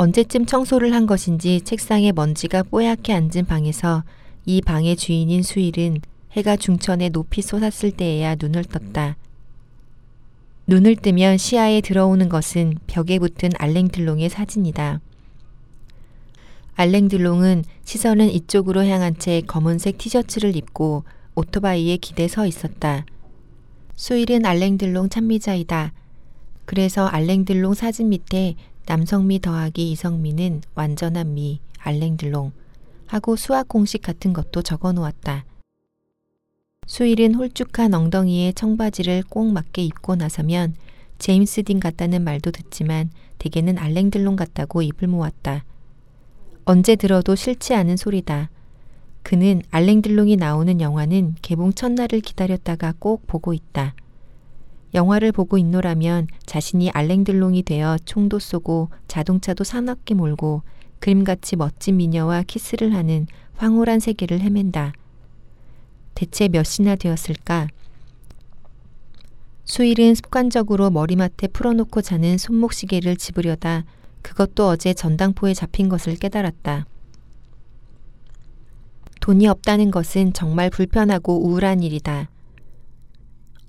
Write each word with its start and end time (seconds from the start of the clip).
언제쯤 0.00 0.46
청소를 0.46 0.94
한 0.94 1.06
것인지 1.06 1.60
책상에 1.62 2.12
먼지가 2.12 2.62
뽀얗게 2.62 3.12
앉은 3.12 3.46
방에서 3.48 4.04
이 4.46 4.62
방의 4.62 4.94
주인인 4.94 5.42
수일은 5.42 5.98
해가 6.30 6.54
중천에 6.54 7.08
높이 7.08 7.42
솟았을 7.42 7.90
때에야 7.90 8.36
눈을 8.36 8.62
떴다. 8.62 9.16
눈을 10.68 10.94
뜨면 10.94 11.36
시야에 11.36 11.80
들어오는 11.80 12.28
것은 12.28 12.78
벽에 12.86 13.18
붙은 13.18 13.50
알랭들롱의 13.58 14.28
사진이다. 14.28 15.00
알랭들롱은 16.76 17.64
시선은 17.82 18.30
이쪽으로 18.30 18.84
향한 18.84 19.18
채 19.18 19.40
검은색 19.40 19.98
티셔츠를 19.98 20.54
입고 20.54 21.02
오토바이에 21.34 21.96
기대 21.96 22.28
서 22.28 22.46
있었다. 22.46 23.04
수일은 23.96 24.46
알랭들롱 24.46 25.08
참미자이다. 25.08 25.92
그래서 26.66 27.04
알랭들롱 27.06 27.74
사진 27.74 28.10
밑에 28.10 28.54
남성미 28.88 29.40
더하기 29.40 29.90
이성미는 29.90 30.62
완전한 30.74 31.34
미, 31.34 31.60
알랭들롱 31.78 32.52
하고 33.04 33.36
수학 33.36 33.68
공식 33.68 34.00
같은 34.00 34.32
것도 34.32 34.62
적어 34.62 34.92
놓았다. 34.92 35.44
수일은 36.86 37.34
홀쭉한 37.34 37.92
엉덩이에 37.92 38.52
청바지를 38.52 39.24
꼭 39.28 39.52
맞게 39.52 39.82
입고 39.84 40.16
나서면 40.16 40.74
제임스 41.18 41.64
딘 41.64 41.80
같다는 41.80 42.24
말도 42.24 42.50
듣지만 42.50 43.10
대개는 43.36 43.76
알랭들롱 43.76 44.36
같다고 44.36 44.80
입을 44.80 45.06
모았다. 45.06 45.66
언제 46.64 46.96
들어도 46.96 47.34
싫지 47.34 47.74
않은 47.74 47.98
소리다. 47.98 48.48
그는 49.22 49.60
알랭들롱이 49.70 50.36
나오는 50.36 50.80
영화는 50.80 51.34
개봉 51.42 51.74
첫날을 51.74 52.20
기다렸다가 52.20 52.94
꼭 52.98 53.26
보고 53.26 53.52
있다. 53.52 53.94
영화를 54.94 55.32
보고 55.32 55.58
있노라면 55.58 56.28
자신이 56.46 56.90
알랭들롱이 56.90 57.62
되어 57.62 57.98
총도 58.04 58.38
쏘고 58.38 58.88
자동차도 59.06 59.64
사납게 59.64 60.14
몰고 60.14 60.62
그림같이 60.98 61.56
멋진 61.56 61.98
미녀와 61.98 62.42
키스를 62.42 62.94
하는 62.94 63.26
황홀한 63.56 64.00
세계를 64.00 64.40
헤맨다. 64.40 64.92
대체 66.14 66.48
몇 66.48 66.64
시나 66.64 66.96
되었을까? 66.96 67.68
수일은 69.64 70.14
습관적으로 70.14 70.90
머리맡에 70.90 71.48
풀어놓고 71.48 72.00
자는 72.00 72.38
손목시계를 72.38 73.16
집으려다 73.16 73.84
그것도 74.22 74.66
어제 74.66 74.94
전당포에 74.94 75.54
잡힌 75.54 75.88
것을 75.88 76.16
깨달았다. 76.16 76.86
돈이 79.20 79.46
없다는 79.46 79.90
것은 79.90 80.32
정말 80.32 80.70
불편하고 80.70 81.46
우울한 81.46 81.82
일이다. 81.82 82.30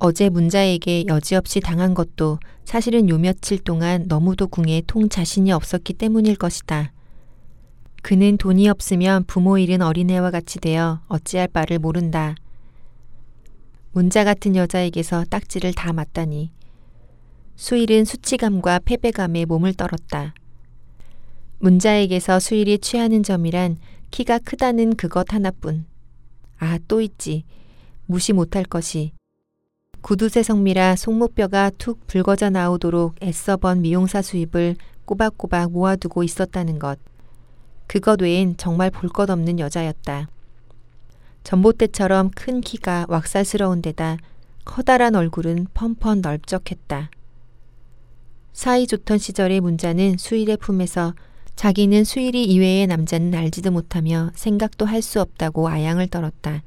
어제 0.02 0.30
문자에게 0.30 1.08
여지없이 1.08 1.60
당한 1.60 1.94
것도 1.94 2.40
사실은 2.64 3.10
요 3.10 3.18
며칠 3.18 3.60
동안 3.60 4.06
너무도 4.08 4.48
궁에 4.48 4.82
통 4.88 5.10
자신이 5.10 5.52
없었기 5.52 5.94
때문일 5.94 6.38
것이다. 6.38 6.94
그는 8.02 8.38
돈이 8.38 8.70
없으면 8.70 9.26
부모 9.26 9.58
잃은 9.58 9.82
어린애와 9.82 10.32
같이 10.32 10.60
되어 10.60 11.02
어찌할 11.10 11.50
바를 11.50 11.80
모른다. 11.80 12.36
문자 13.92 14.24
같은 14.24 14.56
여자에게서 14.56 15.26
딱지를 15.30 15.74
다 15.74 15.92
맞다니. 15.92 16.52
수일은 17.58 18.06
수치감과 18.06 18.80
패배감에 18.86 19.44
몸을 19.44 19.74
떨었다. 19.74 20.34
문자에게서 21.60 22.40
수일이 22.40 22.80
취하는 22.80 23.22
점이란 23.22 23.78
키가 24.12 24.40
크다는 24.40 24.96
그것 24.96 25.34
하나뿐. 25.34 25.86
아, 26.58 26.80
또 26.88 27.02
있지. 27.02 27.44
무시 28.06 28.32
못할 28.32 28.64
것이. 28.64 29.19
구두쇠 30.02 30.44
성미라 30.44 30.96
속목뼈가 30.96 31.72
툭 31.78 32.08
붉어져 32.08 32.50
나오도록 32.50 33.16
애써 33.22 33.58
번 33.58 33.82
미용사 33.82 34.22
수입을 34.22 34.76
꼬박꼬박 35.06 35.72
모아두고 35.72 36.24
있었다는 36.24 36.80
것. 36.80 36.98
그것 37.88 38.22
외엔 38.22 38.56
정말 38.58 38.92
볼 38.92 39.10
것 39.10 39.30
없는 39.30 39.60
여자였다. 39.60 40.28
전봇대처럼 41.44 42.32
큰 42.32 42.62
키가 42.62 43.06
왁살스러운 43.10 43.82
데다 43.82 44.18
커다란 44.66 45.16
얼굴은 45.16 45.68
펀펀 45.74 46.22
넓적했다. 46.22 47.10
사이 48.54 48.88
좋던 48.88 49.18
시절의 49.18 49.62
문자는 49.62 50.18
수일의 50.18 50.58
품에서 50.58 51.14
자기는 51.56 52.04
수일이 52.04 52.46
이외의 52.46 52.88
남자는 52.88 53.34
알지도 53.34 53.72
못하며 53.72 54.32
생각도 54.34 54.86
할 54.86 55.02
수 55.02 55.20
없다고 55.22 55.68
아양을 55.68 56.08
떨었다. 56.08 56.62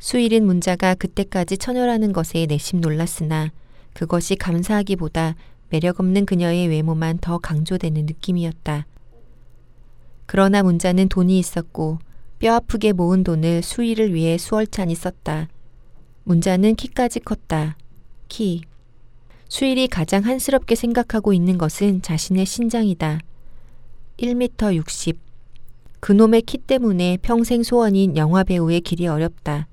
수일은 0.00 0.46
문자가 0.46 0.94
그때까지 0.94 1.58
처녀라는 1.58 2.14
것에 2.14 2.46
내심 2.46 2.80
놀랐으나 2.80 3.52
그것이 3.92 4.34
감사하기보다 4.34 5.36
매력 5.68 6.00
없는 6.00 6.24
그녀의 6.24 6.68
외모만 6.68 7.18
더 7.18 7.36
강조되는 7.36 8.06
느낌이었다. 8.06 8.86
그러나 10.24 10.62
문자는 10.62 11.10
돈이 11.10 11.38
있었고 11.38 11.98
뼈 12.38 12.54
아프게 12.54 12.92
모은 12.92 13.24
돈을 13.24 13.62
수일을 13.62 14.14
위해 14.14 14.38
수월찬이 14.38 14.94
썼다. 14.94 15.48
문자는 16.24 16.76
키까지 16.76 17.20
컸다. 17.20 17.76
키. 18.28 18.62
수일이 19.48 19.86
가장 19.86 20.24
한스럽게 20.24 20.76
생각하고 20.76 21.34
있는 21.34 21.58
것은 21.58 22.00
자신의 22.00 22.46
신장이다. 22.46 23.20
1m 24.16 24.76
60. 24.76 25.18
그놈의 26.00 26.42
키 26.42 26.56
때문에 26.56 27.18
평생 27.20 27.62
소원인 27.62 28.16
영화배우의 28.16 28.80
길이 28.80 29.06
어렵다. 29.06 29.66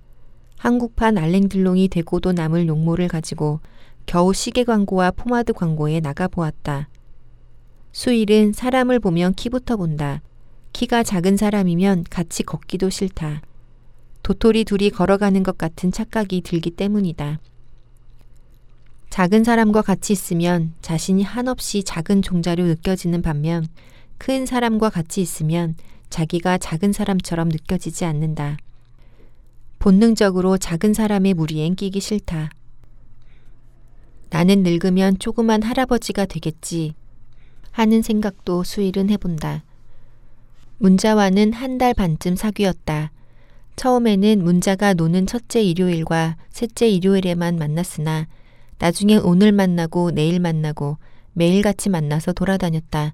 한국판 0.57 1.17
알랭들롱이 1.17 1.87
되고도 1.89 2.33
남을 2.33 2.67
용모를 2.67 3.07
가지고 3.07 3.59
겨우 4.05 4.33
시계 4.33 4.63
광고와 4.63 5.11
포마드 5.11 5.53
광고에 5.53 5.99
나가보았다. 5.99 6.89
수일은 7.91 8.53
사람을 8.53 8.99
보면 8.99 9.33
키부터 9.33 9.77
본다. 9.77 10.21
키가 10.73 11.03
작은 11.03 11.37
사람이면 11.37 12.05
같이 12.09 12.43
걷기도 12.43 12.89
싫다. 12.89 13.41
도토리 14.23 14.65
둘이 14.65 14.89
걸어가는 14.89 15.41
것 15.43 15.57
같은 15.57 15.91
착각이 15.91 16.41
들기 16.41 16.71
때문이다. 16.71 17.39
작은 19.09 19.43
사람과 19.43 19.81
같이 19.81 20.13
있으면 20.13 20.73
자신이 20.81 21.23
한없이 21.23 21.83
작은 21.83 22.21
종자로 22.21 22.63
느껴지는 22.65 23.21
반면 23.21 23.67
큰 24.17 24.45
사람과 24.45 24.89
같이 24.89 25.21
있으면 25.21 25.75
자기가 26.09 26.57
작은 26.57 26.93
사람처럼 26.93 27.49
느껴지지 27.49 28.05
않는다. 28.05 28.57
본능적으로 29.79 30.57
작은 30.57 30.93
사람의 30.93 31.33
무리엔 31.33 31.75
끼기 31.75 31.99
싫다. 31.99 32.49
나는 34.29 34.63
늙으면 34.63 35.19
조그만 35.19 35.63
할아버지가 35.63 36.25
되겠지 36.25 36.93
하는 37.71 38.01
생각도 38.01 38.63
수일은 38.63 39.09
해본다. 39.09 39.63
문자와는 40.79 41.53
한 41.53 41.77
달 41.77 41.93
반쯤 41.93 42.35
사귀었다. 42.35 43.11
처음에는 43.75 44.43
문자가 44.43 44.93
노는 44.93 45.27
첫째 45.27 45.61
일요일과 45.61 46.37
셋째 46.49 46.89
일요일에만 46.89 47.57
만났으나 47.57 48.27
나중에 48.79 49.17
오늘 49.17 49.51
만나고 49.51 50.11
내일 50.11 50.39
만나고 50.39 50.97
매일같이 51.33 51.89
만나서 51.89 52.33
돌아다녔다. 52.33 53.13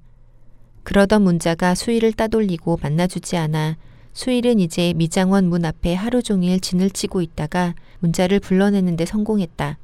그러던 0.83 1.21
문자가 1.21 1.75
수일을 1.75 2.13
따돌리고 2.13 2.79
만나주지 2.81 3.35
않아 3.37 3.77
수일은 4.13 4.59
이제 4.59 4.93
미장원 4.93 5.49
문 5.49 5.65
앞에 5.65 5.95
하루 5.95 6.21
종일 6.21 6.59
진을 6.59 6.91
치고 6.91 7.21
있다가 7.21 7.73
문자를 7.99 8.39
불러내는데 8.39 9.05
성공했다. 9.05 9.77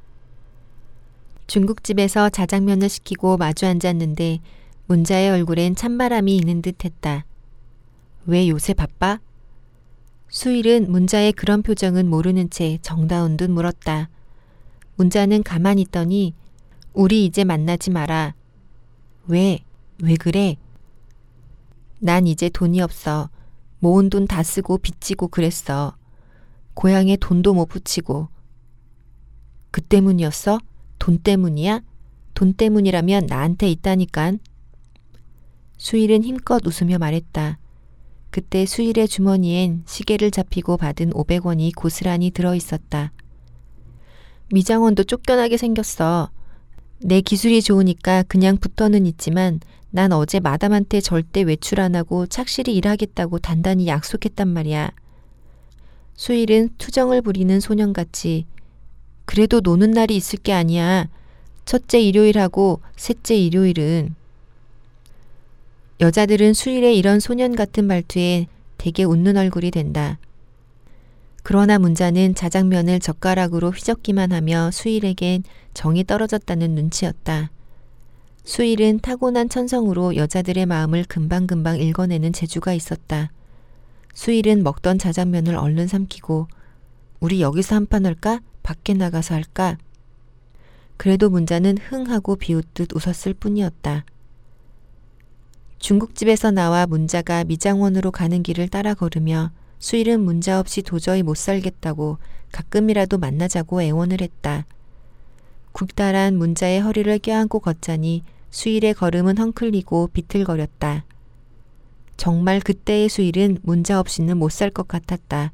중국집에서 1.48 2.30
자장면을 2.30 2.88
시키고 2.88 3.36
마주 3.36 3.66
앉았는데 3.66 4.38
문자의 4.86 5.30
얼굴엔 5.30 5.74
찬바람이 5.74 6.36
있는 6.36 6.62
듯 6.62 6.84
했다. 6.84 7.24
왜 8.26 8.48
요새 8.48 8.72
바빠? 8.72 9.18
수일은 10.28 10.92
문자의 10.92 11.32
그런 11.32 11.62
표정은 11.62 12.08
모르는 12.08 12.50
채 12.50 12.78
정다운 12.82 13.36
듯 13.36 13.50
물었다. 13.50 14.08
문자는 14.94 15.42
가만히 15.42 15.82
있더니 15.82 16.34
우리 16.92 17.24
이제 17.24 17.42
만나지 17.42 17.90
마라. 17.90 18.34
왜? 19.26 19.58
왜 20.02 20.14
그래? 20.14 20.56
난 21.98 22.28
이제 22.28 22.48
돈이 22.48 22.80
없어. 22.80 23.28
모은 23.80 24.10
돈 24.10 24.26
다 24.26 24.42
쓰고 24.42 24.78
빚지고 24.78 25.28
그랬어. 25.28 25.96
고향에 26.74 27.16
돈도 27.16 27.54
못 27.54 27.66
붙이고. 27.66 28.28
그 29.70 29.80
때문이었어? 29.80 30.60
돈 30.98 31.18
때문이야? 31.18 31.82
돈 32.34 32.52
때문이라면 32.54 33.26
나한테 33.26 33.70
있다니깐. 33.70 34.38
수일은 35.78 36.22
힘껏 36.24 36.62
웃으며 36.64 36.98
말했다. 36.98 37.58
그때 38.30 38.66
수일의 38.66 39.08
주머니엔 39.08 39.82
시계를 39.86 40.30
잡히고 40.30 40.76
받은 40.76 41.10
500원이 41.10 41.74
고스란히 41.74 42.30
들어 42.30 42.54
있었다. 42.54 43.12
미장원도 44.52 45.04
쫓겨나게 45.04 45.56
생겼어. 45.56 46.30
내 47.02 47.20
기술이 47.22 47.62
좋으니까 47.62 48.24
그냥 48.24 48.58
붙어는 48.58 49.06
있지만 49.06 49.60
난 49.90 50.12
어제 50.12 50.38
마담한테 50.38 51.00
절대 51.00 51.42
외출 51.42 51.80
안 51.80 51.96
하고 51.96 52.26
착실히 52.26 52.76
일하겠다고 52.76 53.40
단단히 53.40 53.88
약속했단 53.88 54.46
말이야. 54.48 54.92
수일은 56.14 56.70
투정을 56.78 57.22
부리는 57.22 57.58
소년같이 57.58 58.46
그래도 59.24 59.60
노는 59.60 59.90
날이 59.90 60.16
있을 60.16 60.38
게 60.38 60.52
아니야. 60.52 61.08
첫째 61.64 62.00
일요일하고 62.00 62.80
셋째 62.96 63.36
일요일은 63.36 64.14
여자들은 66.00 66.54
수일의 66.54 66.96
이런 66.96 67.20
소년 67.20 67.54
같은 67.54 67.84
말투에 67.84 68.46
되게 68.78 69.04
웃는 69.04 69.36
얼굴이 69.36 69.70
된다. 69.70 70.18
그러나 71.42 71.78
문자는 71.78 72.34
자장면을 72.34 73.00
젓가락으로 73.00 73.70
휘젓기만 73.70 74.32
하며 74.32 74.70
수일에겐 74.70 75.42
정이 75.74 76.04
떨어졌다는 76.04 76.74
눈치였다. 76.74 77.50
수일은 78.44 79.00
타고난 79.00 79.48
천성으로 79.48 80.16
여자들의 80.16 80.66
마음을 80.66 81.04
금방금방 81.04 81.78
읽어내는 81.78 82.32
재주가 82.32 82.72
있었다. 82.72 83.30
수일은 84.14 84.62
먹던 84.62 84.98
자장면을 84.98 85.54
얼른 85.56 85.86
삼키고 85.86 86.48
우리 87.20 87.40
여기서 87.42 87.76
한 87.76 87.86
판 87.86 88.06
할까? 88.06 88.40
밖에 88.62 88.94
나가서 88.94 89.34
할까? 89.34 89.76
그래도 90.96 91.30
문자는 91.30 91.78
흥하고 91.78 92.36
비웃듯 92.36 92.94
웃었을 92.94 93.34
뿐이었다. 93.34 94.04
중국집에서 95.78 96.50
나와 96.50 96.86
문자가 96.86 97.44
미장원으로 97.44 98.10
가는 98.10 98.42
길을 98.42 98.68
따라 98.68 98.92
걸으며 98.94 99.50
수일은 99.78 100.20
문자 100.20 100.60
없이 100.60 100.82
도저히 100.82 101.22
못 101.22 101.36
살겠다고 101.36 102.18
가끔이라도 102.52 103.16
만나자고 103.16 103.80
애원을 103.80 104.20
했다. 104.20 104.66
굵다란 105.80 106.36
문자의 106.36 106.82
허리를 106.82 107.18
껴안고 107.20 107.60
걷자니 107.60 108.22
수일의 108.50 108.92
걸음은 108.92 109.38
헝클리고 109.38 110.10
비틀거렸다. 110.12 111.06
정말 112.18 112.60
그때의 112.60 113.08
수일은 113.08 113.56
문자 113.62 113.98
없이는 113.98 114.36
못 114.36 114.52
살 114.52 114.70
것 114.70 114.86
같았다. 114.86 115.52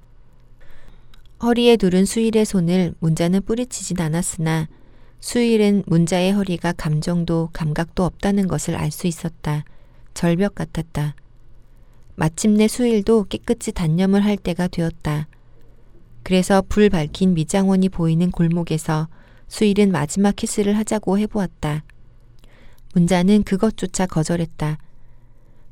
허리에 1.44 1.76
두른 1.76 2.04
수일의 2.04 2.44
손을 2.44 2.94
문자는 2.98 3.42
뿌리치진 3.42 4.00
않았으나 4.00 4.66
수일은 5.20 5.84
문자의 5.86 6.32
허리가 6.32 6.72
감정도 6.72 7.50
감각도 7.52 8.04
없다는 8.04 8.48
것을 8.48 8.74
알 8.74 8.90
수 8.90 9.06
있었다. 9.06 9.64
절벽 10.12 10.56
같았다. 10.56 11.14
마침내 12.16 12.66
수일도 12.66 13.26
깨끗이 13.28 13.70
단념을 13.70 14.24
할 14.24 14.36
때가 14.36 14.66
되었다. 14.66 15.28
그래서 16.24 16.64
불 16.68 16.90
밝힌 16.90 17.34
미장원이 17.34 17.90
보이는 17.90 18.32
골목에서 18.32 19.06
수일은 19.48 19.92
마지막 19.92 20.34
키스를 20.36 20.76
하자고 20.76 21.18
해보았다. 21.18 21.84
문자는 22.94 23.42
그것조차 23.42 24.06
거절했다. 24.06 24.78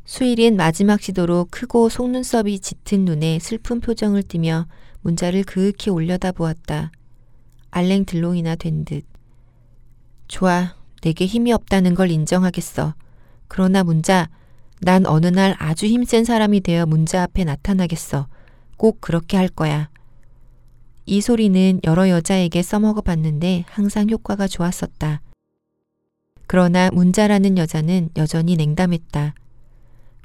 수일은 0.05 0.57
마지막 0.57 1.01
시도로 1.01 1.47
크고 1.51 1.89
속눈썹이 1.89 2.59
짙은 2.59 3.05
눈에 3.05 3.39
슬픈 3.39 3.81
표정을 3.81 4.23
띠며 4.23 4.67
문자를 5.01 5.45
그윽히 5.45 5.91
올려다보았다. 5.91 6.93
알랭 7.71 8.05
들롱이나 8.05 8.55
된 8.57 8.85
듯. 8.85 9.05
좋아, 10.29 10.77
내게 11.01 11.27
힘이 11.27 11.53
없다는 11.53 11.95
걸 11.95 12.11
인정하겠어. 12.11 12.95
그러나 13.49 13.83
문자, 13.83 14.29
난 14.81 15.07
어느 15.07 15.27
날 15.27 15.55
아주 15.59 15.87
힘센 15.87 16.25
사람이 16.25 16.61
되어 16.61 16.87
문자 16.87 17.23
앞에 17.23 17.45
나타나겠어. 17.45 18.29
꼭 18.77 19.01
그렇게 19.01 19.37
할 19.37 19.49
거야. 19.49 19.89
이 21.07 21.21
소리는 21.21 21.81
여러 21.85 22.09
여자에게 22.09 22.63
써먹어 22.63 23.03
봤는데 23.03 23.65
항상 23.69 24.09
효과가 24.09 24.49
좋았었다. 24.49 25.21
그러나 26.47 26.91
문자라는 26.93 27.59
여자는 27.59 28.11
여전히 28.17 28.57
냉담했다. 28.57 29.35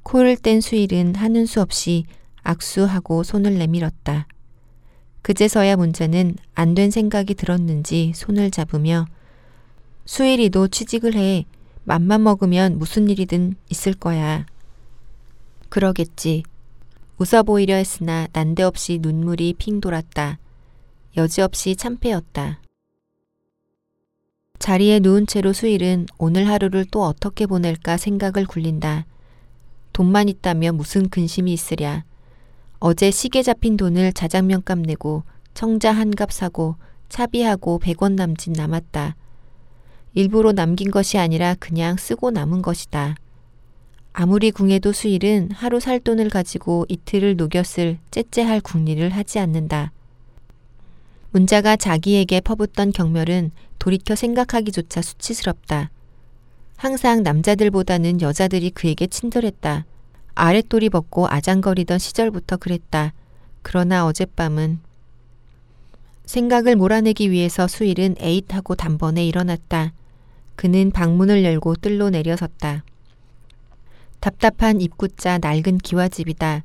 코를 0.04 0.38
뗀 0.38 0.62
수일은 0.62 1.16
하는 1.16 1.46
수 1.46 1.62
없이 1.62 2.06
악수하고 2.44 3.24
손을 3.24 3.58
내밀었다. 3.58 4.28
그제서야 5.22 5.76
문자는 5.76 6.36
안 6.56 6.76
된 6.76 6.92
생각이 6.92 7.34
들었는지 7.36 8.14
손을 8.16 8.50
잡으며 8.52 9.06
수일이도 10.06 10.70
취직을 10.70 11.16
해. 11.16 11.46
맘만 11.84 12.24
먹으면 12.24 12.80
무슨 12.80 13.10
일이든 13.10 13.56
있을 13.70 13.94
거야. 13.94 14.46
그러겠지. 15.68 16.44
웃어 17.18 17.44
보이려 17.44 17.76
했으나 17.76 18.28
난데없이 18.31 19.00
눈물이 19.02 19.56
핑 19.58 19.81
돌았다. 19.81 20.40
여지없이 21.17 21.75
참패였다. 21.75 22.61
자리에 24.59 25.00
누운 25.00 25.25
채로 25.25 25.53
수일은 25.53 26.06
오늘 26.17 26.47
하루를 26.47 26.85
또 26.91 27.03
어떻게 27.03 27.45
보낼까 27.45 27.97
생각을 27.97 28.45
굴린다. 28.45 29.06
돈만 29.94 30.29
있다면 30.29 30.75
무슨 30.75 31.09
근심이 31.09 31.51
있으랴. 31.51 32.03
어제 32.79 33.09
시계 33.09 33.41
잡힌 33.41 33.75
돈을 33.75 34.13
자장면값 34.13 34.79
내고 34.79 35.23
청자 35.53 35.91
한갑 35.91 36.31
사고 36.31 36.75
차비하고 37.09 37.79
100원 37.79 38.13
남짓 38.13 38.53
남았다. 38.53 39.15
일부러 40.13 40.51
남긴 40.51 40.91
것이 40.91 41.17
아니라 41.17 41.56
그냥 41.59 41.97
쓰고 41.97 42.31
남은 42.31 42.61
것이다. 42.61 43.15
아무리 44.13 44.51
궁해도 44.51 44.91
수일은 44.91 45.50
하루 45.51 45.79
살 45.79 46.00
돈을 46.00 46.29
가지고 46.29 46.85
이틀을 46.89 47.35
녹였을 47.35 47.97
째째할 48.11 48.61
궁리를 48.61 49.09
하지 49.09 49.39
않는다. 49.39 49.91
문자가 51.31 51.76
자기에게 51.76 52.42
퍼붓던 52.42 52.92
경멸은 52.92 53.52
돌이켜 53.78 54.16
생각하기조차 54.16 55.02
수치스럽다. 55.02 55.92
항상 56.76 57.24
남자들보다는 57.24 58.22
여자들이 58.22 58.72
그에게 58.72 59.06
친절했다. 59.06 59.86
아랫돌이 60.34 60.90
벗고 60.90 61.28
아장거리던 61.28 62.00
시절부터 62.00 62.58
그랬다. 62.58 63.14
그러나 63.62 64.06
어젯밤은 64.06 64.80
생각을 66.26 66.76
몰아내기 66.76 67.30
위해서 67.31 67.68
수일은 67.68 68.16
에잇하고 68.20 68.76
단번에 68.76 69.26
일어났다. 69.26 69.94
그는 70.56 70.92
방문을 70.92 71.44
열고 71.44 71.76
뜰로 71.76 72.10
내려섰다. 72.10 72.84
답답한 74.20 74.81
입구자 74.81 75.38
낡은 75.40 75.78
기와집이다. 75.80 76.64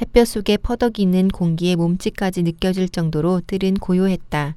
햇볕 0.00 0.26
속에 0.26 0.58
퍼덕이는 0.58 1.28
공기의 1.28 1.76
몸짓까지 1.76 2.42
느껴질 2.42 2.90
정도로 2.90 3.40
뜰은 3.46 3.74
고요했다. 3.74 4.54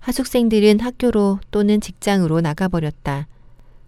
하숙생들은 0.00 0.80
학교로 0.80 1.38
또는 1.50 1.80
직장으로 1.80 2.40
나가버렸다. 2.40 3.28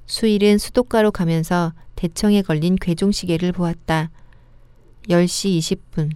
수일은 0.06 0.58
수도가로 0.58 1.10
가면서 1.10 1.72
대청에 1.96 2.42
걸린 2.42 2.76
괴종시계를 2.76 3.52
보았다. 3.52 4.10
10시 5.08 5.58
20분. 5.58 6.12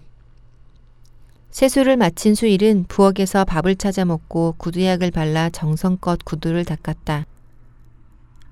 세수를 1.50 1.96
마친 1.96 2.36
수일은 2.36 2.84
부엌에서 2.86 3.44
밥을 3.44 3.74
찾아 3.74 4.04
먹고 4.04 4.54
구두약을 4.58 5.10
발라 5.10 5.50
정성껏 5.50 6.24
구두를 6.24 6.64
닦았다. 6.64 7.26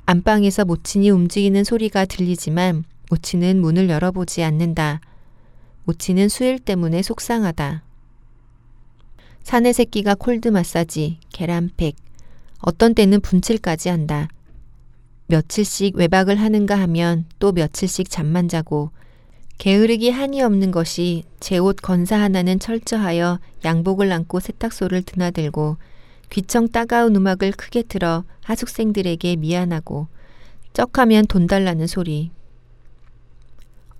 안방에서 0.06 0.64
모친이 0.64 1.10
움직이는 1.10 1.62
소리가 1.62 2.06
들리지만 2.06 2.82
모친은 3.10 3.60
문을 3.60 3.88
열어보지 3.88 4.42
않는다. 4.42 5.00
모친은 5.88 6.28
수일 6.28 6.58
때문에 6.58 7.00
속상하다. 7.00 7.82
사내 9.42 9.72
새끼가 9.72 10.16
콜드 10.16 10.48
마사지, 10.48 11.18
계란팩, 11.32 11.96
어떤 12.60 12.94
때는 12.94 13.22
분칠까지 13.22 13.88
한다. 13.88 14.28
며칠씩 15.28 15.96
외박을 15.96 16.36
하는가 16.36 16.78
하면 16.80 17.24
또 17.38 17.52
며칠씩 17.52 18.10
잠만 18.10 18.48
자고 18.48 18.90
게으르기 19.56 20.10
한이 20.10 20.42
없는 20.42 20.72
것이 20.72 21.24
제 21.40 21.56
옷 21.56 21.76
건사 21.76 22.20
하나는 22.20 22.58
철저하여 22.58 23.40
양복을 23.64 24.12
안고 24.12 24.40
세탁소를 24.40 25.04
드나들고 25.04 25.78
귀청 26.28 26.68
따가운 26.68 27.16
음악을 27.16 27.52
크게 27.52 27.84
틀어 27.84 28.24
하숙생들에게 28.44 29.36
미안하고 29.36 30.08
쩍하면 30.74 31.26
돈 31.28 31.46
달라는 31.46 31.86
소리. 31.86 32.30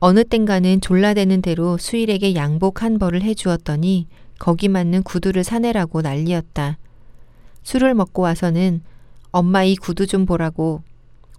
어느 0.00 0.22
땐가는 0.22 0.80
졸라대는 0.80 1.42
대로 1.42 1.76
수일에게 1.76 2.36
양복 2.36 2.82
한 2.82 2.98
벌을 3.00 3.22
해주었더니 3.22 4.06
거기 4.38 4.68
맞는 4.68 5.02
구두를 5.02 5.42
사내라고 5.42 6.02
난리였다. 6.02 6.78
술을 7.64 7.94
먹고 7.94 8.22
와서는 8.22 8.82
엄마 9.32 9.64
이 9.64 9.74
구두 9.74 10.06
좀 10.06 10.24
보라고 10.24 10.82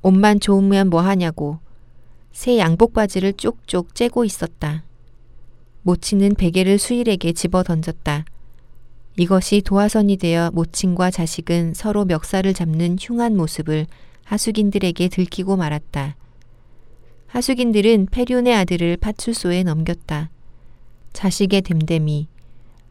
옷만 0.02 0.42
좋으면 0.42 0.90
뭐 0.90 1.00
하냐고 1.02 1.60
새 2.34 2.58
양복 2.58 2.94
바지를 2.94 3.34
쪽쪽 3.34 3.96
째고 3.96 4.26
있었다. 4.26 4.84
모친은 5.84 6.36
베개를 6.36 6.80
수일에게 6.80 7.32
집어 7.32 7.64
던졌다. 7.64 8.26
이것이 9.16 9.62
도화선이 9.62 10.18
되어 10.18 10.52
모친과 10.52 11.12
자식은 11.12 11.74
서로 11.74 12.04
멱살을 12.04 12.54
잡는 12.54 12.98
흉한 13.00 13.38
모습을 13.38 13.88
하숙인들에게 14.26 15.08
들키고 15.08 15.56
말았다. 15.56 16.16
하숙인들은 17.30 18.08
페륜의 18.10 18.56
아들을 18.56 18.98
파출소에 18.98 19.62
넘겼다. 19.62 20.32
자식의 21.14 21.62
됨됨이, 21.62 22.28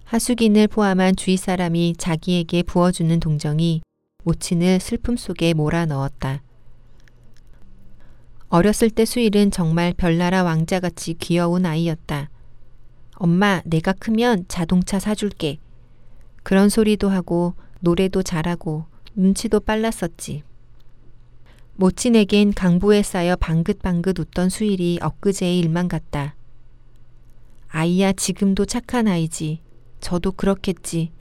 하숙인을 0.05 0.69
포함한 0.69 1.17
주위 1.17 1.37
사람이 1.37 1.95
자기에게 1.99 2.63
부어주는 2.63 3.19
동정이 3.19 3.83
모친을 4.23 4.79
슬픔 4.79 5.17
속에 5.17 5.55
몰아 5.55 5.87
넣었다. 5.87 6.43
어렸을 8.49 8.91
때 8.91 9.05
수일은 9.05 9.51
정말 9.51 9.93
별나라 9.93 10.45
왕자같이 10.45 11.15
귀여운 11.15 11.67
아이였다. 11.67 12.31
엄마, 13.17 13.61
내가 13.65 13.93
크면 13.93 14.45
자동차 14.47 15.01
사줄게. 15.01 15.59
그런 16.45 16.69
소리도 16.69 17.09
하고 17.09 17.55
노래도 17.81 18.23
잘하고 18.23 18.85
눈치도 19.17 19.61
빨랐었지. 19.61 20.45
모친에겐 21.81 22.55
강보에 22.55 23.05
쌓여 23.05 23.37
방긋방긋 23.37 24.19
웃던 24.19 24.49
수일이 24.49 24.99
엊그제의 25.01 25.61
일만 25.61 25.87
같다. 25.87 26.35
아이야 27.69 28.13
지금도 28.15 28.65
착한 28.65 29.07
아이지. 29.07 29.61
저도 30.01 30.33
그렇겠지. 30.33 31.13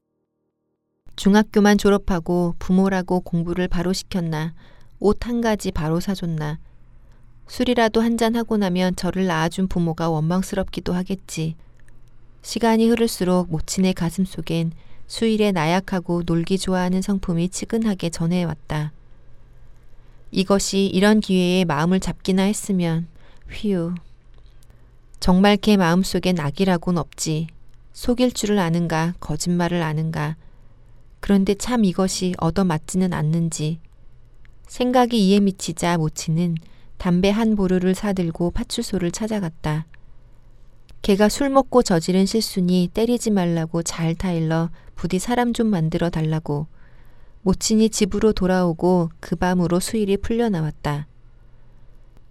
중학교만 1.16 1.78
졸업하고 1.78 2.56
부모라고 2.58 3.20
공부를 3.20 3.68
바로 3.68 3.94
시켰나, 3.94 4.56
옷 5.00 5.28
한 5.28 5.42
가지 5.42 5.72
바로 5.72 6.00
사줬나, 6.00 6.58
술이라도 7.48 8.02
한 8.02 8.18
잔 8.18 8.36
하고 8.36 8.58
나면 8.58 8.96
저를 8.96 9.28
낳아준 9.28 9.68
부모가 9.68 10.10
원망스럽기도 10.10 10.92
하겠지. 10.92 11.56
시간이 12.42 12.88
흐를수록 12.88 13.52
모친의 13.52 13.94
가슴 13.94 14.26
속엔 14.26 14.72
수일의 15.06 15.52
나약하고 15.52 16.24
놀기 16.26 16.58
좋아하는 16.58 17.04
성품이 17.04 17.50
치근하게 17.50 18.10
전해왔다. 18.10 18.97
이것이 20.32 20.86
이런 20.88 21.20
기회에 21.20 21.66
마음을 21.66 22.00
잡기나 22.00 22.44
했으면, 22.44 23.08
휘우. 23.50 23.96
정말 25.20 25.58
걔 25.58 25.78
마음속엔 25.78 26.40
악이라곤 26.40 26.98
없지. 26.98 27.48
속일 27.94 28.32
줄을 28.32 28.60
아는가, 28.60 29.14
거짓말을 29.20 29.82
아는가. 29.82 30.36
그런데 31.20 31.56
참 31.56 31.86
이것이 31.86 32.36
얻어맞지는 32.38 33.14
않는지. 33.14 33.80
생각이 34.68 35.30
이에 35.30 35.40
미치자 35.40 35.98
모치는 35.98 36.56
담배 36.98 37.30
한 37.30 37.56
보루를 37.56 37.96
사들고 37.96 38.52
파출소를 38.52 39.12
찾아갔다. 39.12 39.88
걔가 41.02 41.30
술 41.30 41.50
먹고 41.50 41.84
저지른 41.84 42.26
실수니 42.26 42.90
때리지 42.94 43.32
말라고 43.32 43.82
잘 43.82 44.14
타일러 44.14 44.70
부디 44.96 45.20
사람 45.20 45.54
좀 45.54 45.68
만들어 45.68 46.10
달라고 46.10 46.68
모친이 47.48 47.89
집으로 47.92 48.34
돌아오고 48.34 49.10
그 49.22 49.38
밤으로 49.38 49.80
수일이 49.80 50.18
풀려 50.18 50.50
나왔다. 50.50 51.08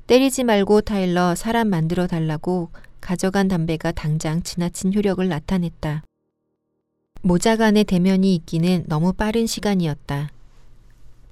때리지 0.06 0.44
말고 0.44 0.82
타일러 0.82 1.34
사람 1.34 1.68
만들어 1.68 2.06
달라고 2.06 2.68
가져간 3.00 3.48
담배가 3.48 3.92
당장 3.92 4.42
지나친 4.42 4.92
효력을 4.92 5.26
나타냈다. 5.26 6.02
모자 7.22 7.56
간의 7.56 7.84
대면이 7.84 8.34
있기는 8.34 8.84
너무 8.88 9.14
빠른 9.14 9.46
시간이었다. 9.46 10.28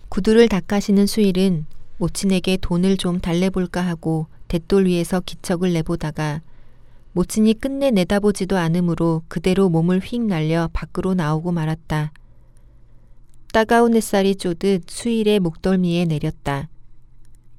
구두를 0.09 0.49
닦아시는 0.49 1.07
수일은 1.07 1.67
모친에게 1.99 2.57
돈을 2.63 2.97
좀 2.97 3.21
달래볼까 3.21 3.83
하고 3.83 4.29
대돌 4.49 4.87
위에서 4.87 5.21
기척을 5.21 5.75
내보다가 5.75 6.41
모친이 7.13 7.53
끝내 7.61 7.91
내다보지도 7.91 8.57
않으므로 8.57 9.25
그대로 9.29 9.69
몸을 9.69 10.01
휙 10.01 10.23
날려 10.23 10.71
밖으로 10.73 11.13
나오고 11.13 11.53
말았다. 11.53 12.13
따가운 13.55 13.95
햇살이 13.95 14.35
쪼듯 14.35 14.91
수일의 14.91 15.39
목덜미에 15.39 16.07
내렸다. 16.07 16.69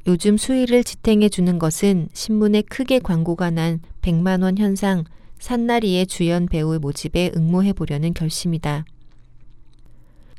요즘 0.07 0.35
수일을 0.35 0.83
지탱해 0.83 1.29
주는 1.29 1.57
것은 1.57 2.09
신문에 2.11 2.63
크게 2.63 2.99
광고가 2.99 3.49
난 3.49 3.79
100만 4.01 4.43
원 4.43 4.57
현상 4.57 5.05
산나리의 5.39 6.07
주연 6.07 6.47
배우 6.47 6.77
모집에 6.81 7.31
응모해 7.37 7.71
보려는 7.71 8.13
결심이다. 8.13 8.83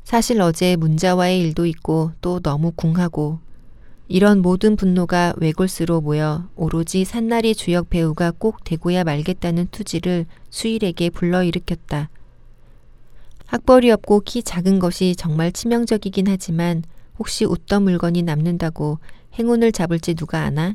사실 0.03 0.41
어제 0.41 0.75
문자와의 0.75 1.39
일도 1.39 1.65
있고 1.65 2.11
또 2.21 2.39
너무 2.39 2.71
궁하고 2.75 3.39
이런 4.07 4.43
모든 4.43 4.75
분노가 4.75 5.33
외골스로 5.37 6.01
모여 6.01 6.47
오로지 6.55 7.03
산나리 7.03 7.55
주역 7.55 7.89
배우가 7.89 8.31
꼭 8.37 8.63
되고야 8.63 9.03
말겠다는 9.05 9.69
투지를 9.71 10.27
수일에게 10.51 11.09
불러일으켰다. 11.09 12.11
학벌이 13.47 13.89
없고 13.91 14.21
키 14.25 14.43
작은 14.43 14.77
것이 14.79 15.15
정말 15.17 15.51
치명적이긴 15.51 16.27
하지만 16.27 16.83
혹시 17.17 17.45
웃던 17.45 17.83
물건이 17.83 18.23
남는다고 18.23 18.99
행운을 19.33 19.71
잡을지 19.71 20.13
누가 20.13 20.43
아나? 20.43 20.73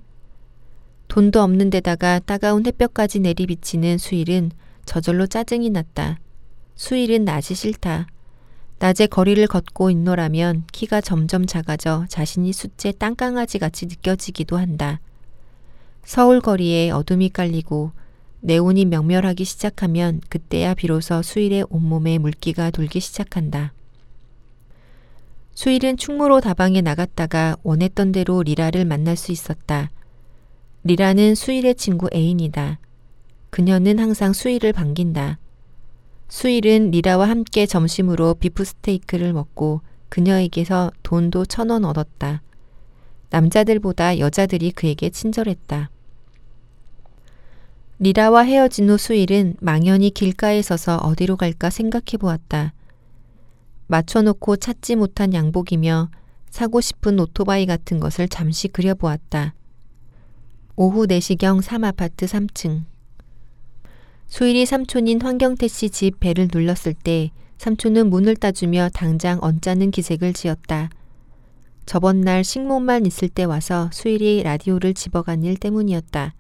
돈도 1.09 1.43
없는 1.43 1.69
데다가 1.69 2.19
따가운 2.19 2.65
햇볕까지 2.65 3.21
내리비치는 3.21 3.99
수일은 3.99 4.51
저절로 4.87 5.27
짜증이 5.27 5.69
났다. 5.69 6.19
수일은 6.75 7.27
낮이 7.27 7.55
싫다. 7.55 8.07
낮에 8.79 9.07
거리를 9.07 9.47
걷고 9.47 9.91
있노라면 9.91 10.65
키가 10.73 11.03
점점 11.03 11.47
작아져 11.47 12.07
자신이 12.09 12.53
숫제 12.53 12.93
땅강아지 12.93 13.59
같이 13.59 13.87
느껴지기도 13.87 14.57
한다. 14.57 15.01
서울 16.05 16.41
거리에 16.41 16.91
어둠이 16.91 17.29
깔리고 17.29 17.93
네온이 18.45 18.87
명멸하기 18.87 19.45
시작하면 19.45 20.21
그때야 20.29 20.75
비로소 20.75 21.23
수일의 21.23 21.65
온몸에 21.71 22.19
물기가 22.19 22.71
돌기 22.71 22.99
시작한다. 22.99 23.73
수일은 25.55 25.97
충무로 25.97 26.41
다방에 26.41 26.81
나갔다가 26.81 27.57
원했던 27.63 28.11
대로 28.11 28.43
리라를 28.43 28.85
만날 28.85 29.17
수 29.17 29.31
있었다. 29.31 29.93
리라는 30.83 31.37
수일의 31.37 31.77
친구 31.77 32.09
애인이다. 32.13 32.81
그녀는 33.51 34.01
항상 34.01 34.33
수일을 34.33 34.73
반긴다. 34.73 35.39
수일은 36.29 36.91
리라와 36.91 37.29
함께 37.29 37.65
점심으로 37.65 38.35
비프 38.35 38.65
스테이크를 38.65 39.33
먹고 39.35 39.83
그녀에게서 40.09 40.91
돈도 41.05 41.45
천 41.47 41.71
원 41.71 41.85
얻었다. 41.85 42.43
남자들보다 43.31 44.19
여자들이 44.19 44.73
그에게 44.73 45.11
친절했다. 45.11 45.91
리라와 48.03 48.43
헤어진 48.43 48.91
후 48.91 48.99
수일은 48.99 49.55
망연히 49.61 50.11
길가에 50.11 50.61
서서 50.61 50.97
어디로 50.97 51.37
갈까 51.37 51.71
생각해 51.71 52.19
보았다. 52.19 52.75
맞춰놓고 53.87 54.57
찾지 54.57 54.97
못한 54.97 55.33
양복이며 55.33 56.11
사고 56.51 56.81
싶은 56.81 57.21
오토바이 57.21 57.65
같은 57.65 58.01
것을 58.01 58.27
잠시 58.29 58.67
그려보았다. 58.67 59.55
오후 60.75 61.07
4시경 61.07 61.63
3아파트 61.63 62.27
3층. 62.27 62.83
수일이 64.27 64.67
삼촌인 64.67 65.23
황경태 65.23 65.69
씨 65.69 65.89
집 65.89 66.19
배를 66.19 66.49
눌렀을 66.53 66.95
때 66.95 67.31
삼촌은 67.59 68.11
문을 68.11 68.35
따주며 68.35 68.89
당장 68.93 69.39
언짢은 69.41 69.93
기색을 69.93 70.33
지었다. 70.33 70.91
저번 71.87 72.23
날 72.23 72.43
식모만 72.43 73.07
있을 73.07 73.29
때 73.29 73.45
와서 73.45 73.91
수일이 73.93 74.43
라디오를 74.43 74.93
집어간 74.93 75.45
일 75.45 75.57
때문이었다. 75.57 76.35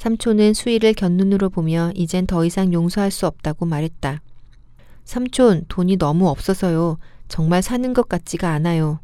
삼촌은 0.00 0.54
수일을 0.54 0.94
곁눈으로 0.94 1.50
보며 1.50 1.92
이젠 1.94 2.26
더 2.26 2.46
이상 2.46 2.72
용서할 2.72 3.10
수 3.10 3.26
없다고 3.26 3.66
말했다. 3.66 4.22
삼촌, 5.04 5.66
돈이 5.68 5.98
너무 5.98 6.26
없어서요. 6.30 6.96
정말 7.28 7.60
사는 7.60 7.92
것 7.92 8.08
같지가 8.08 8.48
않아요. 8.48 9.00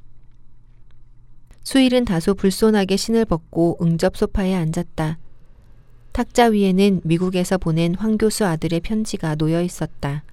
수일은 1.62 2.06
다소 2.06 2.32
불손하게 2.32 2.96
신을 2.96 3.26
벗고 3.26 3.76
응접 3.82 4.16
소파에 4.16 4.54
앉았다. 4.54 5.18
탁자 6.12 6.46
위에는 6.46 7.02
미국에서 7.04 7.58
보낸 7.58 7.94
황 7.94 8.16
교수 8.16 8.46
아들의 8.46 8.80
편지가 8.80 9.34
놓여 9.34 9.60
있었다. 9.60 10.24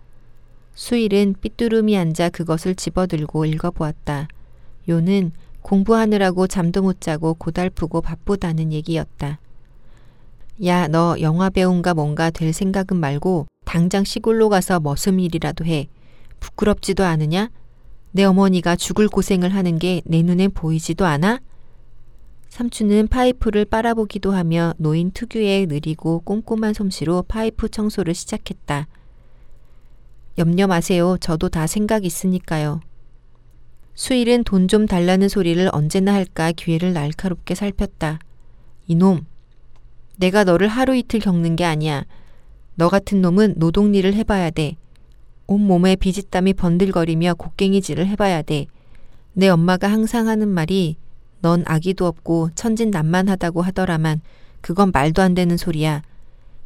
수일은 0.75 1.36
삐뚤음이 1.41 1.98
앉아 1.98 2.29
그것을 2.29 2.75
집어들고 2.75 3.43
읽어보았다. 3.48 4.29
요는 4.88 5.34
공부하느라고 5.62 6.48
잠도 6.48 6.84
못 6.84 7.01
자고 7.01 7.34
고달프고 7.34 8.00
바쁘다는 8.00 8.72
얘기였다. 8.72 9.39
야, 10.65 10.88
너 10.88 11.15
영화 11.19 11.50
배우인가 11.50 11.93
뭔가 11.93 12.29
될 12.29 12.53
생각은 12.53 12.98
말고 12.98 13.48
당장 13.65 14.03
시골로 14.03 14.50
가서 14.50 14.79
머슴 14.79 15.19
일이라도 15.19 15.65
해. 15.65 15.88
부끄럽지도 16.39 17.03
않으냐? 17.03 17.50
내 18.12 18.24
어머니가 18.24 18.75
죽을 18.75 19.07
고생을 19.07 19.53
하는 19.55 19.79
게 19.79 20.01
내 20.05 20.22
눈에 20.22 20.48
보이지도 20.50 21.05
않아? 21.05 21.39
삼촌은 22.50 23.07
파이프를 23.07 23.65
빨아보기도 23.65 24.31
하며 24.31 24.74
노인 24.77 25.10
특유의 25.12 25.65
느리고 25.65 26.19
꼼꼼한 26.19 26.75
솜씨로 26.75 27.24
파이프 27.27 27.69
청소를 27.69 28.13
시작했다. 28.13 28.88
염려 30.38 30.67
마세요. 30.67 31.17
저도 31.19 31.50
다 31.50 31.65
생각 31.65 32.05
있으니까요. 32.05 32.81
수일은 33.95 34.43
돈 34.43 34.67
좀 34.67 34.86
달라는 34.86 35.29
소리를 35.29 35.67
언제나 35.72 36.13
할까 36.13 36.51
기회를 36.51 36.93
날카롭게 36.93 37.55
살폈다. 37.55 38.19
이놈, 38.88 39.25
내가 40.17 40.43
너를 40.43 40.67
하루 40.67 40.96
이틀 40.96 41.20
겪는 41.20 41.55
게 41.55 41.65
아니야. 41.65 42.05
너 42.75 42.89
같은 42.89 43.22
놈은 43.22 43.55
노동일을 43.58 44.13
해봐야 44.13 44.50
돼. 44.50 44.75
온몸에 45.48 45.96
비지땀이 45.96 46.53
번들거리며 46.53 47.36
곡괭이질을 47.36 48.08
해봐야 48.08 48.41
돼. 48.41 48.65
내 49.34 49.50
엄마가 49.50 49.91
항상 49.91 50.27
하는 50.27 50.48
말이 50.48 50.96
넌 51.41 51.63
아기도 51.65 52.05
없고 52.05 52.51
천진난만하다고 52.55 53.62
하더라만 53.62 54.22
그건 54.62 54.91
말도 54.91 55.22
안 55.22 55.34
되는 55.34 55.58
소리야. 55.58 56.01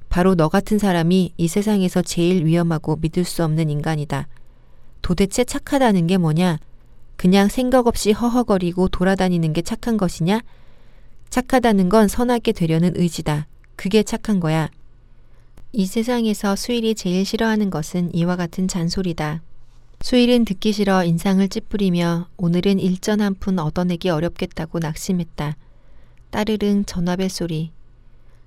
바로 0.09 0.35
너 0.35 0.49
같은 0.49 0.77
사람이 0.77 1.33
이 1.35 1.47
세상에서 1.47 2.01
제일 2.01 2.45
위험하고 2.45 2.97
믿을 3.01 3.23
수 3.23 3.43
없는 3.43 3.69
인간이다. 3.69 4.27
도대체 5.01 5.43
착하다는 5.43 6.07
게 6.07 6.17
뭐냐? 6.17 6.59
그냥 7.15 7.49
생각 7.49 7.87
없이 7.87 8.11
허허거리고 8.11 8.89
돌아다니는 8.89 9.53
게 9.53 9.61
착한 9.61 9.97
것이냐? 9.97 10.41
착하다는 11.29 11.89
건 11.89 12.07
선하게 12.07 12.51
되려는 12.53 12.93
의지다. 12.95 13.47
그게 13.75 14.03
착한 14.03 14.39
거야. 14.39 14.69
이 15.73 15.85
세상에서 15.85 16.55
수일이 16.55 16.95
제일 16.95 17.25
싫어하는 17.25 17.69
것은 17.69 18.13
이와 18.15 18.35
같은 18.35 18.67
잔소리다. 18.67 19.41
수일은 20.01 20.45
듣기 20.45 20.71
싫어 20.71 21.03
인상을 21.03 21.47
찌푸리며 21.49 22.29
오늘은 22.37 22.79
일전 22.79 23.19
한 23.21 23.35
푼 23.35 23.59
얻어내기 23.59 24.09
어렵겠다고 24.09 24.79
낙심했다. 24.79 25.57
따르릉 26.29 26.85
전화벨 26.85 27.29
소리. 27.29 27.71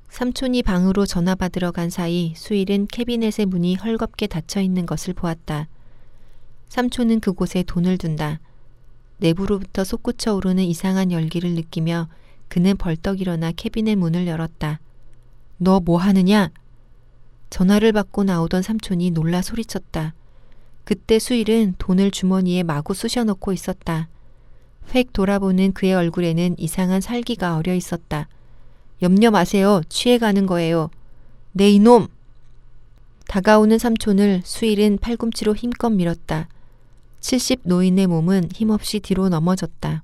삼촌이 0.09 0.63
방으로 0.63 1.07
전화 1.07 1.35
받으러 1.35 1.71
간 1.71 1.91
사이 1.91 2.35
수일은 2.37 2.89
캐비넷의 2.89 3.47
문이 3.47 3.77
헐겁게 3.77 4.27
닫혀 4.27 4.61
있는 4.61 4.87
것을 4.87 5.15
보았다. 5.15 5.69
삼촌은 6.69 7.21
그곳에 7.21 7.63
돈을 7.63 7.99
둔다. 7.99 8.41
내부로부터 9.19 9.85
솟구쳐 9.85 10.35
오르는 10.35 10.65
이상한 10.65 11.13
열기를 11.13 11.51
느끼며 11.51 12.09
그는 12.51 12.77
벌떡 12.77 13.21
일어나 13.21 13.53
캐비넷 13.53 13.97
문을 13.97 14.27
열었다. 14.27 14.81
너 15.57 15.81
뭐 15.81 15.99
하느냐? 15.99 16.51
전화를 17.49 17.93
받고 17.93 18.25
나오던 18.25 18.63
삼촌이 18.63 19.13
놀라 19.13 19.41
소리쳤다. 19.41 20.15
그때 20.85 21.19
수일은 21.21 21.77
돈을 21.79 22.11
주머니에 22.11 22.65
마구 22.65 22.93
쑤셔 22.93 23.23
넣고 23.25 23.53
있었다. 23.53 24.09
획 24.95 25.13
돌아보는 25.13 25.73
그의 25.73 25.95
얼굴에는 25.95 26.57
이상한 26.59 27.01
살기가 27.01 27.57
어려 27.57 27.73
있었다. 27.73 28.29
염려 29.01 29.31
마세요. 29.31 29.81
취해가는 29.89 30.47
거예요. 30.47 30.91
네 31.53 31.71
이놈! 31.71 32.09
다가오는 33.29 33.79
삼촌을 33.79 34.43
수일은 34.45 34.99
팔꿈치로 35.01 35.55
힘껏 35.55 35.91
밀었다. 35.91 36.49
70 37.21 37.61
노인의 37.63 38.09
몸은 38.09 38.49
힘없이 38.53 38.99
뒤로 38.99 39.29
넘어졌다. 39.29 40.03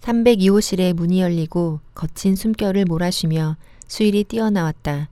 302호실의 0.00 0.94
문이 0.94 1.20
열리고 1.20 1.80
거친 1.94 2.36
숨결을 2.36 2.84
몰아쉬며 2.84 3.56
수일이 3.86 4.24
뛰어나왔다. 4.24 5.08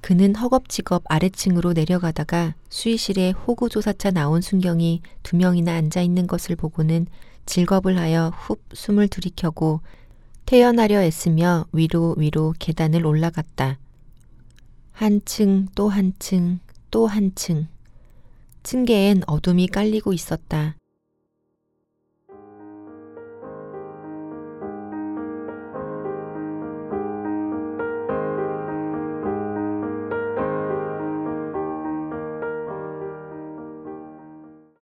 그는 0.00 0.34
허겁지겁 0.34 1.02
아래층으로 1.06 1.72
내려가다가 1.72 2.54
수의실에 2.68 3.30
호구조사차 3.30 4.10
나온 4.10 4.42
순경이 4.42 5.00
두 5.22 5.36
명이나 5.36 5.74
앉아 5.74 6.02
있는 6.02 6.26
것을 6.26 6.56
보고는 6.56 7.06
질겁을 7.46 7.98
하여 7.98 8.30
훅 8.36 8.62
숨을 8.74 9.08
들이켜고 9.08 9.80
태어나려 10.46 11.00
애쓰며 11.00 11.66
위로 11.72 12.14
위로 12.18 12.54
계단을 12.58 13.06
올라갔다. 13.06 13.78
한층 14.92 15.68
또 15.74 15.88
한층 15.88 16.60
또 16.90 17.06
한층. 17.06 17.66
층계엔 18.62 19.22
어둠이 19.26 19.68
깔리고 19.68 20.12
있었다. 20.12 20.76